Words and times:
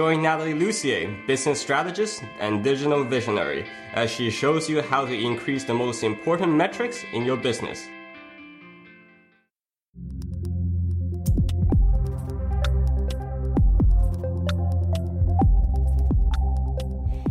Join 0.00 0.22
Natalie 0.22 0.54
Lussier, 0.54 1.14
business 1.26 1.60
strategist 1.60 2.22
and 2.38 2.64
digital 2.64 3.04
visionary, 3.04 3.66
as 3.92 4.10
she 4.10 4.30
shows 4.30 4.66
you 4.66 4.80
how 4.80 5.04
to 5.04 5.12
increase 5.12 5.64
the 5.64 5.74
most 5.74 6.02
important 6.02 6.54
metrics 6.54 7.04
in 7.12 7.26
your 7.26 7.36
business. 7.36 7.86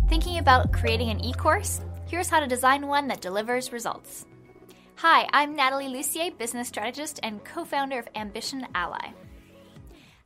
Thinking 0.07 0.37
about 0.37 0.71
creating 0.71 1.09
an 1.09 1.25
e 1.25 1.33
course? 1.33 1.81
Here's 2.05 2.29
how 2.29 2.39
to 2.39 2.45
design 2.45 2.85
one 2.85 3.07
that 3.07 3.19
delivers 3.19 3.73
results. 3.73 4.27
Hi, 4.97 5.27
I'm 5.33 5.55
Natalie 5.55 5.87
Lussier, 5.87 6.37
business 6.37 6.67
strategist 6.67 7.19
and 7.23 7.43
co 7.43 7.65
founder 7.65 7.97
of 7.97 8.07
Ambition 8.13 8.67
Ally. 8.75 9.09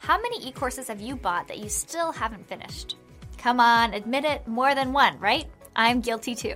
How 0.04 0.20
many 0.20 0.46
e 0.46 0.52
courses 0.52 0.90
have 0.90 1.00
you 1.00 1.16
bought 1.16 1.48
that 1.48 1.60
you 1.60 1.70
still 1.70 2.12
haven't 2.12 2.46
finished? 2.46 2.98
Come 3.38 3.62
on, 3.62 3.94
admit 3.94 4.26
it, 4.26 4.46
more 4.46 4.76
than 4.76 4.92
one, 4.92 5.18
right? 5.18 5.46
I'm 5.78 6.02
guilty 6.02 6.36
too. 6.36 6.56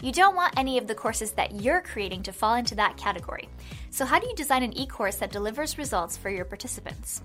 You 0.00 0.10
don't 0.10 0.34
want 0.34 0.54
any 0.56 0.78
of 0.78 0.86
the 0.86 0.94
courses 0.94 1.32
that 1.32 1.60
you're 1.60 1.82
creating 1.82 2.22
to 2.22 2.32
fall 2.32 2.54
into 2.54 2.74
that 2.76 2.96
category. 2.96 3.50
So, 3.90 4.06
how 4.06 4.18
do 4.18 4.26
you 4.26 4.34
design 4.34 4.62
an 4.62 4.74
e 4.74 4.86
course 4.86 5.16
that 5.16 5.32
delivers 5.32 5.76
results 5.76 6.16
for 6.16 6.30
your 6.30 6.46
participants? 6.46 7.20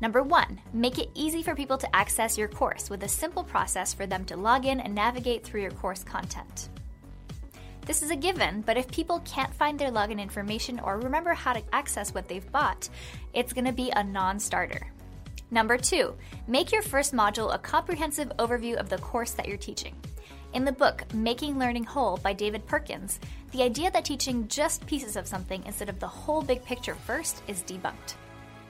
Number 0.00 0.22
one, 0.22 0.60
make 0.72 1.00
it 1.00 1.10
easy 1.14 1.42
for 1.42 1.56
people 1.56 1.78
to 1.78 1.96
access 1.96 2.38
your 2.38 2.46
course 2.46 2.88
with 2.88 3.02
a 3.02 3.08
simple 3.08 3.42
process 3.42 3.92
for 3.92 4.06
them 4.06 4.24
to 4.26 4.36
log 4.36 4.64
in 4.64 4.78
and 4.78 4.94
navigate 4.94 5.42
through 5.42 5.62
your 5.62 5.72
course 5.72 6.04
content. 6.04 6.68
This 7.86 8.02
is 8.02 8.10
a 8.10 8.16
given, 8.16 8.62
but 8.62 8.76
if 8.76 8.90
people 8.90 9.20
can't 9.24 9.54
find 9.54 9.78
their 9.78 9.92
login 9.92 10.20
information 10.20 10.80
or 10.80 10.98
remember 10.98 11.34
how 11.34 11.52
to 11.52 11.62
access 11.72 12.12
what 12.12 12.26
they've 12.26 12.50
bought, 12.50 12.88
it's 13.32 13.52
going 13.52 13.64
to 13.64 13.72
be 13.72 13.92
a 13.94 14.02
non 14.02 14.40
starter. 14.40 14.92
Number 15.52 15.78
two, 15.78 16.16
make 16.48 16.72
your 16.72 16.82
first 16.82 17.14
module 17.14 17.54
a 17.54 17.58
comprehensive 17.58 18.32
overview 18.40 18.74
of 18.74 18.88
the 18.88 18.98
course 18.98 19.30
that 19.32 19.46
you're 19.46 19.56
teaching. 19.56 19.94
In 20.52 20.64
the 20.64 20.72
book 20.72 21.04
Making 21.14 21.60
Learning 21.60 21.84
Whole 21.84 22.16
by 22.16 22.32
David 22.32 22.66
Perkins, 22.66 23.20
the 23.52 23.62
idea 23.62 23.92
that 23.92 24.04
teaching 24.04 24.48
just 24.48 24.84
pieces 24.86 25.14
of 25.14 25.28
something 25.28 25.62
instead 25.64 25.88
of 25.88 26.00
the 26.00 26.08
whole 26.08 26.42
big 26.42 26.64
picture 26.64 26.96
first 26.96 27.42
is 27.46 27.62
debunked. 27.62 28.14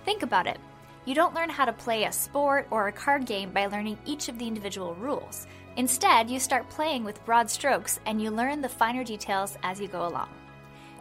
Think 0.05 0.25
about 0.25 0.47
it. 0.47 0.59
You 1.06 1.14
don't 1.14 1.34
learn 1.34 1.50
how 1.50 1.64
to 1.64 1.72
play 1.72 2.02
a 2.04 2.10
sport 2.10 2.66
or 2.72 2.88
a 2.88 2.92
card 2.92 3.26
game 3.26 3.52
by 3.52 3.66
learning 3.66 3.96
each 4.04 4.28
of 4.28 4.38
the 4.38 4.48
individual 4.48 4.96
rules. 4.96 5.46
Instead, 5.76 6.28
you 6.28 6.40
start 6.40 6.68
playing 6.68 7.04
with 7.04 7.24
broad 7.24 7.48
strokes 7.48 8.00
and 8.06 8.20
you 8.20 8.32
learn 8.32 8.60
the 8.60 8.68
finer 8.68 9.04
details 9.04 9.56
as 9.62 9.80
you 9.80 9.86
go 9.86 10.08
along. 10.08 10.28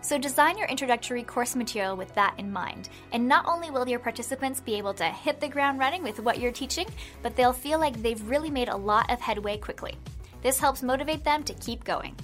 So, 0.02 0.20
design 0.20 0.60
your 0.60 0.68
introductory 0.68 1.24
course 1.24 1.56
material 1.56 1.98
with 1.98 2.14
that 2.14 2.36
in 2.38 2.54
mind. 2.54 2.90
And 3.14 3.28
not 3.28 3.48
only 3.48 3.72
will 3.72 3.90
your 3.90 3.98
participants 3.98 4.62
be 4.62 4.76
able 4.76 4.94
to 4.94 5.06
hit 5.06 5.40
the 5.40 5.48
ground 5.48 5.80
running 5.80 6.04
with 6.04 6.20
what 6.20 6.40
you're 6.40 6.52
teaching, 6.52 6.86
but 7.24 7.36
they'll 7.36 7.52
feel 7.52 7.80
like 7.80 8.00
they've 8.04 8.30
really 8.30 8.52
made 8.52 8.70
a 8.70 8.78
lot 8.78 9.12
of 9.12 9.20
headway 9.20 9.58
quickly. 9.58 9.96
This 10.44 10.60
helps 10.60 10.84
motivate 10.84 11.24
them 11.24 11.42
to 11.42 11.56
keep 11.56 11.84
going. 11.84 12.16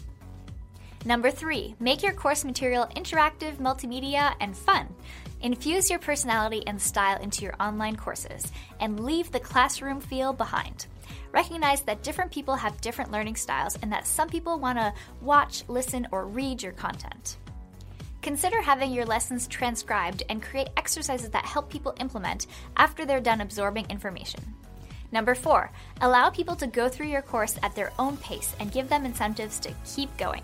Number 1.04 1.32
three, 1.32 1.74
make 1.80 2.04
your 2.04 2.14
course 2.14 2.46
material 2.46 2.86
interactive, 2.96 3.58
multimedia, 3.58 4.36
and 4.40 4.56
fun. 4.56 4.88
Infuse 5.42 5.90
your 5.90 5.98
personality 5.98 6.62
and 6.68 6.80
style 6.80 7.20
into 7.20 7.44
your 7.44 7.56
online 7.60 7.96
courses 7.96 8.52
and 8.80 9.00
leave 9.00 9.32
the 9.32 9.40
classroom 9.40 10.00
feel 10.00 10.32
behind. 10.32 10.86
Recognize 11.32 11.82
that 11.82 12.04
different 12.04 12.32
people 12.32 12.56
have 12.56 12.80
different 12.82 13.12
learning 13.12 13.36
styles 13.36 13.78
and 13.82 13.92
that 13.92 14.06
some 14.06 14.30
people 14.30 14.60
want 14.60 14.78
to 14.78 14.94
watch, 15.22 15.64
listen, 15.68 16.08
or 16.12 16.28
read 16.28 16.62
your 16.62 16.74
content. 16.74 17.38
Consider 18.22 18.62
having 18.62 18.92
your 18.92 19.06
lessons 19.06 19.48
transcribed 19.48 20.22
and 20.30 20.44
create 20.44 20.70
exercises 20.78 21.30
that 21.30 21.46
help 21.46 21.72
people 21.72 21.96
implement 22.00 22.46
after 22.78 23.04
they're 23.08 23.20
done 23.20 23.42
absorbing 23.42 23.90
information. 23.90 24.42
Number 25.12 25.34
four, 25.34 25.72
allow 26.02 26.30
people 26.30 26.56
to 26.58 26.68
go 26.68 26.88
through 26.88 27.08
your 27.08 27.24
course 27.24 27.58
at 27.64 27.76
their 27.76 27.92
own 27.98 28.18
pace 28.18 28.56
and 28.60 28.72
give 28.72 28.88
them 28.88 29.06
incentives 29.06 29.60
to 29.62 29.74
keep 29.84 30.16
going. 30.18 30.44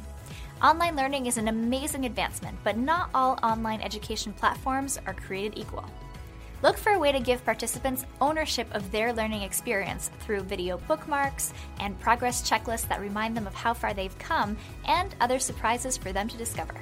Online 0.61 0.95
learning 0.95 1.27
is 1.27 1.37
an 1.37 1.49
amazing 1.49 2.05
advancement, 2.05 2.57
but 2.63 2.77
not 2.77 3.11
all 3.13 3.37
online 3.43 3.79
education 3.79 4.33
platforms 4.33 4.99
are 5.05 5.13
created 5.13 5.55
equal. 5.55 5.85
Look 6.63 6.79
for 6.79 6.93
a 6.93 6.99
way 6.99 7.11
to 7.11 7.19
give 7.19 7.45
participants 7.45 8.07
ownership 8.19 8.67
of 8.73 8.91
their 8.91 9.13
learning 9.13 9.43
experience 9.43 10.09
through 10.21 10.41
video 10.41 10.79
bookmarks 10.87 11.53
and 11.79 11.99
progress 11.99 12.41
checklists 12.41 12.87
that 12.87 12.99
remind 12.99 13.37
them 13.37 13.45
of 13.45 13.53
how 13.53 13.75
far 13.75 13.93
they've 13.93 14.17
come 14.17 14.57
and 14.87 15.13
other 15.21 15.37
surprises 15.37 15.95
for 15.95 16.11
them 16.11 16.27
to 16.27 16.37
discover. 16.37 16.73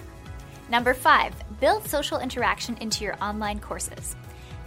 Number 0.69 0.93
five, 0.93 1.35
build 1.59 1.85
social 1.85 2.19
interaction 2.19 2.77
into 2.77 3.03
your 3.03 3.21
online 3.21 3.59
courses. 3.59 4.15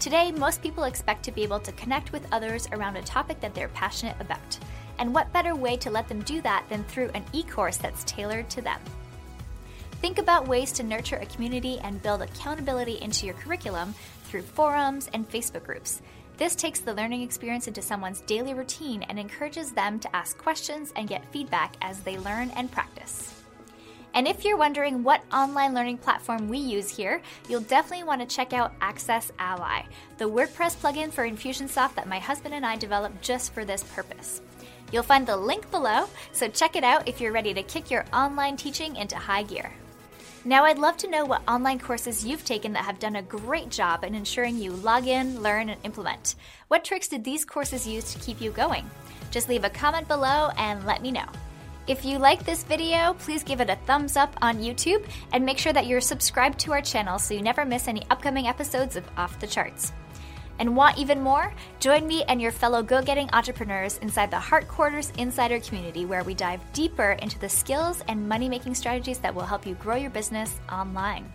Today, 0.00 0.32
most 0.32 0.62
people 0.62 0.84
expect 0.84 1.22
to 1.24 1.32
be 1.32 1.42
able 1.42 1.60
to 1.60 1.72
connect 1.72 2.12
with 2.12 2.30
others 2.30 2.68
around 2.72 2.96
a 2.96 3.02
topic 3.02 3.40
that 3.40 3.54
they're 3.54 3.68
passionate 3.68 4.16
about. 4.20 4.58
And 4.98 5.14
what 5.14 5.32
better 5.32 5.54
way 5.54 5.76
to 5.78 5.90
let 5.90 6.08
them 6.08 6.22
do 6.22 6.40
that 6.42 6.64
than 6.68 6.84
through 6.84 7.10
an 7.14 7.24
e 7.32 7.42
course 7.42 7.76
that's 7.76 8.04
tailored 8.04 8.50
to 8.50 8.62
them? 8.62 8.80
Think 10.00 10.18
about 10.18 10.46
ways 10.46 10.70
to 10.72 10.82
nurture 10.82 11.16
a 11.16 11.26
community 11.26 11.78
and 11.80 12.02
build 12.02 12.22
accountability 12.22 12.98
into 13.02 13.26
your 13.26 13.34
curriculum 13.34 13.94
through 14.24 14.42
forums 14.42 15.10
and 15.12 15.28
Facebook 15.28 15.64
groups. 15.64 16.02
This 16.36 16.54
takes 16.54 16.78
the 16.78 16.94
learning 16.94 17.22
experience 17.22 17.66
into 17.66 17.82
someone's 17.82 18.20
daily 18.20 18.54
routine 18.54 19.02
and 19.02 19.18
encourages 19.18 19.72
them 19.72 19.98
to 19.98 20.16
ask 20.16 20.38
questions 20.38 20.92
and 20.94 21.08
get 21.08 21.32
feedback 21.32 21.74
as 21.82 21.98
they 22.00 22.16
learn 22.16 22.50
and 22.50 22.70
practice. 22.70 23.34
And 24.14 24.26
if 24.28 24.44
you're 24.44 24.56
wondering 24.56 25.02
what 25.02 25.22
online 25.32 25.74
learning 25.74 25.98
platform 25.98 26.48
we 26.48 26.58
use 26.58 26.88
here, 26.88 27.20
you'll 27.48 27.60
definitely 27.62 28.04
want 28.04 28.20
to 28.20 28.36
check 28.36 28.52
out 28.52 28.72
Access 28.80 29.32
Ally, 29.38 29.82
the 30.16 30.28
WordPress 30.28 30.76
plugin 30.76 31.12
for 31.12 31.28
Infusionsoft 31.28 31.96
that 31.96 32.08
my 32.08 32.18
husband 32.20 32.54
and 32.54 32.64
I 32.64 32.76
developed 32.76 33.20
just 33.20 33.52
for 33.52 33.64
this 33.64 33.82
purpose. 33.82 34.40
You'll 34.92 35.02
find 35.02 35.26
the 35.26 35.36
link 35.36 35.70
below, 35.70 36.06
so 36.32 36.48
check 36.48 36.76
it 36.76 36.84
out 36.84 37.08
if 37.08 37.20
you're 37.20 37.32
ready 37.32 37.52
to 37.54 37.62
kick 37.62 37.90
your 37.90 38.04
online 38.12 38.56
teaching 38.56 38.96
into 38.96 39.16
high 39.16 39.42
gear. 39.42 39.72
Now, 40.44 40.64
I'd 40.64 40.78
love 40.78 40.96
to 40.98 41.10
know 41.10 41.24
what 41.24 41.42
online 41.48 41.78
courses 41.78 42.24
you've 42.24 42.44
taken 42.44 42.72
that 42.72 42.84
have 42.84 42.98
done 42.98 43.16
a 43.16 43.22
great 43.22 43.70
job 43.70 44.04
in 44.04 44.14
ensuring 44.14 44.56
you 44.56 44.72
log 44.72 45.06
in, 45.06 45.42
learn, 45.42 45.68
and 45.68 45.84
implement. 45.84 46.36
What 46.68 46.84
tricks 46.84 47.08
did 47.08 47.24
these 47.24 47.44
courses 47.44 47.86
use 47.86 48.12
to 48.12 48.18
keep 48.20 48.40
you 48.40 48.50
going? 48.50 48.88
Just 49.30 49.48
leave 49.48 49.64
a 49.64 49.70
comment 49.70 50.08
below 50.08 50.50
and 50.56 50.86
let 50.86 51.02
me 51.02 51.10
know. 51.10 51.26
If 51.86 52.04
you 52.04 52.18
like 52.18 52.44
this 52.44 52.64
video, 52.64 53.14
please 53.14 53.42
give 53.42 53.60
it 53.60 53.70
a 53.70 53.76
thumbs 53.86 54.16
up 54.16 54.34
on 54.40 54.58
YouTube 54.58 55.04
and 55.32 55.44
make 55.44 55.58
sure 55.58 55.72
that 55.72 55.86
you're 55.86 56.00
subscribed 56.00 56.58
to 56.60 56.72
our 56.72 56.82
channel 56.82 57.18
so 57.18 57.34
you 57.34 57.42
never 57.42 57.64
miss 57.64 57.88
any 57.88 58.02
upcoming 58.10 58.46
episodes 58.46 58.96
of 58.96 59.04
Off 59.16 59.40
the 59.40 59.46
Charts. 59.46 59.92
And 60.58 60.76
want 60.76 60.98
even 60.98 61.20
more? 61.20 61.52
Join 61.80 62.06
me 62.06 62.24
and 62.24 62.40
your 62.40 62.52
fellow 62.52 62.82
go 62.82 63.02
getting 63.02 63.30
entrepreneurs 63.32 63.98
inside 63.98 64.30
the 64.30 64.38
Heart 64.38 64.68
Quarters 64.68 65.12
Insider 65.18 65.60
community, 65.60 66.04
where 66.04 66.24
we 66.24 66.34
dive 66.34 66.60
deeper 66.72 67.12
into 67.12 67.38
the 67.38 67.48
skills 67.48 68.02
and 68.08 68.28
money 68.28 68.48
making 68.48 68.74
strategies 68.74 69.18
that 69.18 69.34
will 69.34 69.42
help 69.42 69.66
you 69.66 69.74
grow 69.74 69.96
your 69.96 70.10
business 70.10 70.58
online. 70.70 71.30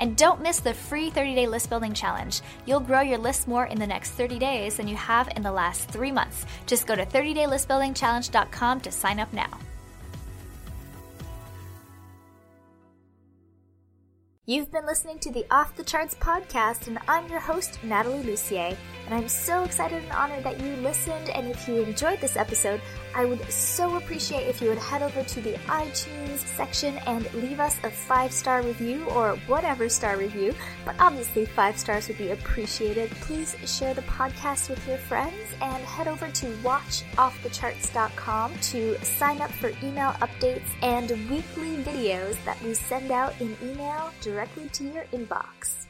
And 0.00 0.16
don't 0.16 0.42
miss 0.42 0.60
the 0.60 0.74
free 0.74 1.10
30 1.10 1.34
day 1.34 1.46
list 1.46 1.68
building 1.70 1.92
challenge. 1.92 2.40
You'll 2.66 2.80
grow 2.80 3.00
your 3.00 3.18
list 3.18 3.48
more 3.48 3.66
in 3.66 3.78
the 3.78 3.86
next 3.86 4.12
30 4.12 4.38
days 4.38 4.76
than 4.76 4.88
you 4.88 4.96
have 4.96 5.28
in 5.36 5.42
the 5.42 5.52
last 5.52 5.88
three 5.88 6.12
months. 6.12 6.46
Just 6.66 6.86
go 6.86 6.94
to 6.94 7.04
30daylistbuildingchallenge.com 7.04 8.80
to 8.80 8.90
sign 8.92 9.20
up 9.20 9.32
now. 9.32 9.58
You've 14.48 14.72
been 14.72 14.86
listening 14.86 15.18
to 15.18 15.30
the 15.30 15.44
Off 15.50 15.76
the 15.76 15.84
Charts 15.84 16.14
podcast, 16.14 16.86
and 16.86 16.98
I'm 17.06 17.28
your 17.28 17.38
host, 17.38 17.78
Natalie 17.84 18.22
Lussier. 18.22 18.74
And 19.08 19.16
I'm 19.16 19.28
so 19.28 19.64
excited 19.64 20.02
and 20.02 20.12
honored 20.12 20.44
that 20.44 20.60
you 20.60 20.76
listened. 20.76 21.30
And 21.30 21.46
if 21.46 21.66
you 21.66 21.82
enjoyed 21.82 22.20
this 22.20 22.36
episode, 22.36 22.82
I 23.14 23.24
would 23.24 23.42
so 23.50 23.96
appreciate 23.96 24.46
if 24.46 24.60
you 24.60 24.68
would 24.68 24.76
head 24.76 25.00
over 25.00 25.22
to 25.22 25.40
the 25.40 25.54
iTunes 25.66 26.40
section 26.40 26.98
and 27.06 27.32
leave 27.32 27.58
us 27.58 27.78
a 27.84 27.90
five 27.90 28.32
star 28.32 28.60
review 28.60 29.06
or 29.06 29.36
whatever 29.46 29.88
star 29.88 30.18
review. 30.18 30.54
But 30.84 30.96
obviously, 30.98 31.46
five 31.46 31.78
stars 31.78 32.06
would 32.08 32.18
be 32.18 32.32
appreciated. 32.32 33.10
Please 33.22 33.56
share 33.64 33.94
the 33.94 34.02
podcast 34.02 34.68
with 34.68 34.86
your 34.86 34.98
friends 34.98 35.54
and 35.62 35.82
head 35.84 36.06
over 36.06 36.28
to 36.28 36.46
watchoffthecharts.com 36.62 38.58
to 38.58 39.02
sign 39.02 39.40
up 39.40 39.52
for 39.52 39.70
email 39.82 40.10
updates 40.20 40.68
and 40.82 41.08
weekly 41.30 41.82
videos 41.82 42.36
that 42.44 42.62
we 42.62 42.74
send 42.74 43.10
out 43.10 43.32
in 43.40 43.56
email 43.62 44.12
directly 44.20 44.68
to 44.74 44.84
your 44.84 45.04
inbox. 45.14 45.87